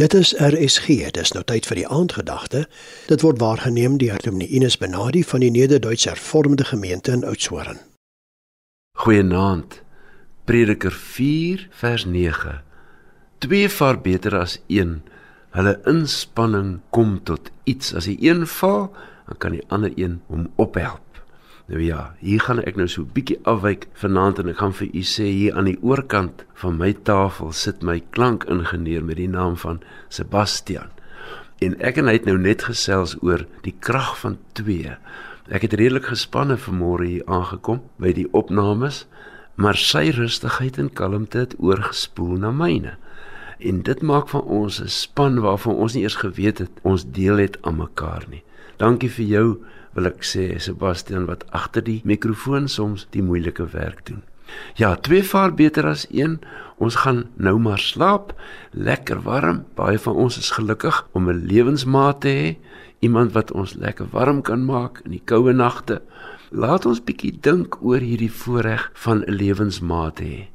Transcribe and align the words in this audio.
Dit 0.00 0.14
is 0.14 0.34
RSG. 0.38 1.10
Dis 1.12 1.32
nou 1.36 1.42
tyd 1.44 1.66
vir 1.68 1.76
die 1.76 1.88
aandgedagte. 1.92 2.62
Dit 3.10 3.20
word 3.20 3.36
waargeneem 3.42 3.98
deur 4.00 4.16
Dominee 4.24 4.48
Ines 4.56 4.78
Benadi 4.80 5.20
van 5.28 5.42
die 5.44 5.50
Nederduits 5.52 6.06
Hervormde 6.08 6.64
Gemeente 6.64 7.12
in 7.12 7.24
Oudtshoorn. 7.28 7.82
Goeienaand. 8.96 9.82
Prediker 10.48 10.96
4 10.96 11.66
vers 11.82 12.06
9. 12.08 12.62
Twee 13.44 13.68
vaar 13.68 14.00
beter 14.00 14.38
as 14.38 14.56
een. 14.72 15.02
Hulle 15.52 15.76
inspanning 15.84 16.78
kom 16.96 17.18
tot 17.22 17.52
iets. 17.68 17.92
As 17.92 18.08
die 18.08 18.16
een 18.24 18.46
val, 18.48 18.88
dan 19.28 19.36
kan 19.36 19.58
die 19.58 19.64
ander 19.68 19.92
een 20.00 20.22
hom 20.32 20.48
ophelp. 20.56 21.04
Nou 21.70 21.82
ja, 21.82 22.14
hier 22.18 22.40
gaan 22.42 22.58
ek 22.66 22.74
nou 22.74 22.88
so 22.90 23.02
'n 23.02 23.12
bietjie 23.14 23.38
afwyk 23.46 23.86
vanaand 23.94 24.38
en 24.42 24.48
ek 24.50 24.58
gaan 24.58 24.72
vir 24.74 24.88
u 24.90 25.02
sê 25.06 25.26
hier 25.30 25.54
aan 25.54 25.68
die 25.70 25.78
oorkant 25.82 26.42
van 26.54 26.78
my 26.78 26.92
tafel 26.92 27.52
sit 27.52 27.82
my 27.82 28.02
klankingenieur 28.10 29.04
met 29.04 29.16
die 29.16 29.28
naam 29.28 29.56
van 29.56 29.78
Sebastian. 30.08 30.90
En 31.60 31.78
ek 31.78 31.96
en 31.96 32.06
hy 32.06 32.12
het 32.12 32.26
nou 32.26 32.38
net 32.38 32.62
gesels 32.62 33.14
oor 33.22 33.46
die 33.62 33.74
krag 33.78 34.18
van 34.18 34.38
2. 34.52 34.96
Ek 35.48 35.62
het 35.62 35.72
redelik 35.72 36.10
gespanne 36.10 36.56
vanmôre 36.58 37.06
hier 37.06 37.26
aangekom 37.26 37.82
by 37.98 38.12
die 38.12 38.26
opnames, 38.32 39.06
maar 39.54 39.76
sy 39.76 40.10
rustigheid 40.10 40.78
en 40.78 40.90
kalmte 40.90 41.38
het 41.38 41.54
oorgespoel 41.58 42.36
na 42.38 42.50
myne. 42.50 42.96
En 43.60 43.82
dit 43.82 44.02
maak 44.02 44.28
van 44.28 44.42
ons 44.42 44.80
'n 44.80 44.88
span 44.88 45.40
waarvan 45.40 45.74
ons 45.74 45.94
nie 45.94 46.02
eers 46.02 46.14
geweet 46.14 46.58
het 46.58 46.70
ons 46.82 47.04
deel 47.10 47.36
het 47.36 47.58
aan 47.62 47.76
mekaar 47.76 48.24
nie. 48.30 48.42
Dankie 48.76 49.10
vir 49.10 49.24
jou 49.24 49.46
wil 49.92 50.06
ek 50.06 50.22
sê 50.22 50.58
Sebastian 50.58 51.26
wat 51.26 51.44
agter 51.50 51.84
die 51.84 52.00
mikrofoon 52.04 52.68
soms 52.68 53.06
die 53.10 53.22
moeilike 53.22 53.66
werk 53.66 54.06
doen. 54.06 54.22
Ja, 54.74 54.96
twee 54.96 55.22
vaar 55.22 55.54
beter 55.54 55.86
as 55.86 56.06
een. 56.10 56.40
Ons 56.78 56.94
gaan 56.94 57.24
nou 57.34 57.58
maar 57.58 57.78
slaap. 57.78 58.32
Lekker 58.70 59.22
warm. 59.22 59.64
Baie 59.74 59.98
van 59.98 60.14
ons 60.14 60.38
is 60.38 60.50
gelukkig 60.50 61.06
om 61.12 61.28
'n 61.28 61.44
lewensmaat 61.46 62.20
te 62.20 62.28
hê, 62.28 62.56
iemand 62.98 63.32
wat 63.32 63.52
ons 63.52 63.74
lekker 63.74 64.06
warm 64.10 64.42
kan 64.42 64.64
maak 64.64 65.00
in 65.04 65.10
die 65.10 65.22
koue 65.24 65.52
nagte. 65.52 66.02
Laat 66.50 66.86
ons 66.86 67.04
bietjie 67.04 67.38
dink 67.40 67.82
oor 67.82 68.00
hierdie 68.00 68.32
voorreg 68.32 68.90
van 68.94 69.24
'n 69.24 69.32
lewensmaat 69.32 70.20
hê. 70.20 70.48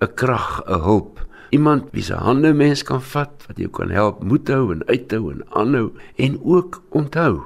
'n 0.00 0.14
Krag, 0.14 0.62
'n 0.66 0.80
hulp, 0.80 1.26
iemand 1.52 1.92
wie 1.92 2.02
se 2.02 2.16
hande 2.16 2.54
mens 2.56 2.82
kan 2.82 3.02
vat, 3.12 3.44
wat 3.46 3.58
jou 3.60 3.68
kan 3.68 3.92
help 3.92 4.22
moed 4.24 4.48
hou 4.48 4.72
en 4.72 4.84
uithou 4.88 5.30
en 5.34 5.42
aanhou 5.52 5.88
en 6.16 6.38
ook 6.40 6.80
onthou. 6.96 7.42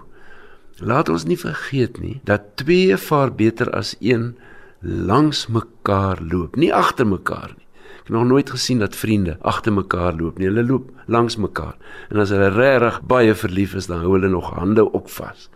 Laat 0.79 1.09
ons 1.09 1.25
nie 1.27 1.39
vergeet 1.41 1.99
nie 2.03 2.21
dat 2.29 2.53
twee 2.61 2.97
vaar 3.01 3.33
beter 3.35 3.73
as 3.75 3.97
een 4.01 4.35
langs 4.81 5.47
mekaar 5.51 6.21
loop, 6.23 6.57
nie 6.57 6.71
agter 6.75 7.09
mekaar 7.09 7.55
nie. 7.57 7.65
Ek 8.07 8.13
het 8.13 8.15
nog 8.15 8.29
nooit 8.31 8.51
gesien 8.55 8.79
dat 8.79 8.95
vriende 8.95 9.35
agter 9.43 9.73
mekaar 9.75 10.15
loop 10.15 10.37
nie. 10.39 10.47
Hulle 10.47 10.63
loop 10.63 10.93
langs 11.11 11.35
mekaar. 11.43 11.75
En 12.07 12.21
as 12.23 12.31
hulle 12.31 12.53
regtig 12.55 13.01
baie 13.11 13.33
verlief 13.35 13.75
is, 13.75 13.89
dan 13.91 14.05
hou 14.05 14.13
hulle 14.15 14.31
nog 14.31 14.53
hande 14.55 14.85
ook 14.87 15.09
vas. 15.11 15.49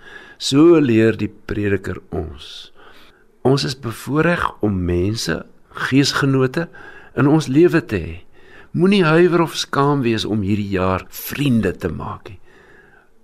So 0.42 0.80
leer 0.82 1.14
die 1.14 1.30
prediker 1.30 2.00
ons. 2.10 2.72
Ons 3.46 3.68
is 3.68 3.78
bevoorreg 3.78 4.48
om 4.66 4.82
mense, 4.82 5.36
geesgenote 5.86 6.66
in 7.14 7.30
ons 7.30 7.46
lewe 7.46 7.84
te 7.86 8.02
hê. 8.02 8.16
Moenie 8.70 9.02
huiwer 9.02 9.40
of 9.42 9.56
skaam 9.58 10.04
wees 10.06 10.22
om 10.22 10.44
hierdie 10.46 10.76
jaar 10.76 11.02
vriende 11.10 11.72
te 11.74 11.88
maak 11.90 12.28
nie. 12.28 12.38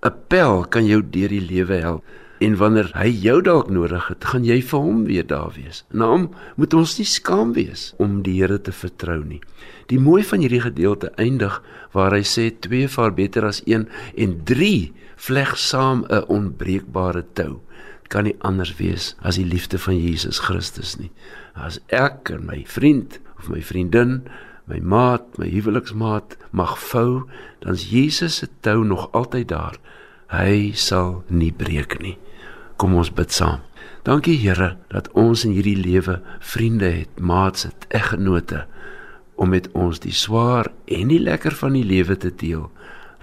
'n 0.02 0.14
Pel 0.28 0.64
kan 0.66 0.86
jou 0.86 0.98
deur 0.98 1.28
die 1.30 1.40
lewe 1.40 1.76
help 1.84 2.02
en 2.40 2.56
wanneer 2.58 2.90
hy 2.98 3.06
jou 3.22 3.36
dalk 3.42 3.70
nodig 3.70 4.08
het, 4.08 4.24
gaan 4.24 4.44
jy 4.44 4.58
vir 4.60 4.80
hom 4.80 5.04
weer 5.06 5.26
daar 5.26 5.52
wees. 5.54 5.84
Nou 5.90 6.28
moet 6.56 6.74
ons 6.74 6.98
nie 6.98 7.06
skaam 7.06 7.52
wees 7.54 7.94
om 8.02 8.22
die 8.22 8.34
Here 8.40 8.58
te 8.58 8.72
vertrou 8.72 9.22
nie. 9.24 9.40
Die 9.86 10.00
mooi 10.02 10.24
van 10.24 10.42
hierdie 10.42 10.60
gedeelte 10.60 11.12
eindig 11.14 11.62
waar 11.92 12.10
hy 12.10 12.24
sê 12.26 12.50
twee 12.50 12.88
vaar 12.88 13.14
beter 13.14 13.46
as 13.46 13.62
een 13.66 13.86
en 14.16 14.34
drie 14.44 14.92
vleg 15.16 15.54
saam 15.56 16.04
'n 16.10 16.26
onbreekbare 16.26 17.22
tou. 17.34 17.60
Dit 18.02 18.08
kan 18.08 18.24
nie 18.24 18.36
anders 18.40 18.76
wees 18.78 19.14
as 19.22 19.36
die 19.36 19.46
liefde 19.46 19.78
van 19.78 19.94
Jesus 19.94 20.38
Christus 20.38 20.98
nie. 20.98 21.12
As 21.54 21.78
ek 21.88 22.30
en 22.30 22.46
my 22.46 22.64
vriend 22.66 23.20
of 23.38 23.48
my 23.48 23.62
vriendin 23.62 24.26
my 24.66 24.80
maat, 24.82 25.38
my 25.38 25.48
huweliksmaat 25.50 26.36
mag 26.50 26.76
vou, 26.90 27.26
dan's 27.62 27.88
Jesus 27.90 28.40
se 28.40 28.48
tou 28.60 28.84
nog 28.84 29.08
altyd 29.12 29.48
daar. 29.48 29.78
Hy 30.32 30.72
sal 30.74 31.22
nie 31.30 31.52
breek 31.54 31.98
nie. 32.02 32.16
Kom 32.76 32.96
ons 32.98 33.12
bid 33.14 33.32
saam. 33.32 33.62
Dankie 34.06 34.36
Here 34.38 34.76
dat 34.90 35.08
ons 35.18 35.44
in 35.46 35.54
hierdie 35.56 35.78
lewe 35.78 36.20
vriende 36.38 36.90
het, 36.90 37.18
maats 37.18 37.66
het, 37.66 37.86
eggenote 37.94 38.66
om 39.36 39.50
met 39.52 39.68
ons 39.76 40.00
die 40.00 40.14
swaar 40.14 40.70
en 40.86 41.10
die 41.12 41.20
lekker 41.20 41.54
van 41.58 41.76
die 41.76 41.84
lewe 41.84 42.16
te 42.16 42.32
deel. 42.32 42.70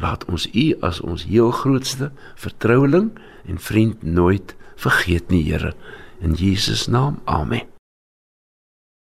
Laat 0.02 0.25
ons 0.30 0.48
U 0.52 0.66
as 0.86 1.02
ons 1.02 1.25
heel 1.30 1.52
grootste 1.52 2.12
vertroueling 2.36 3.12
en 3.48 3.60
vriend 3.60 4.04
nooit 4.04 4.56
vergeet 4.75 5.30
nie, 5.34 5.44
Here. 5.50 5.74
In 6.22 6.34
Jesus 6.40 6.88
naam. 6.88 7.20
Amen. 7.25 7.73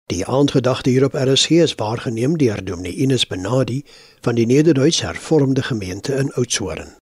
Die 0.10 0.26
aandgedagte 0.26 0.90
hier 0.90 1.06
op 1.06 1.14
RSG 1.14 1.50
is 1.52 1.76
waargeneem 1.76 2.38
deur 2.38 2.64
Dominee 2.66 2.96
Ines 2.96 3.28
Benadi 3.28 3.84
van 4.22 4.36
die 4.36 4.46
Nederduits 4.46 5.02
Hervormde 5.02 5.62
Gemeente 5.62 6.14
in 6.14 6.34
Oudtshoorn. 6.34 7.00